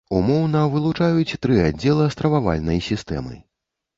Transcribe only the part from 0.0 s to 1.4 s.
Умоўна вылучаюць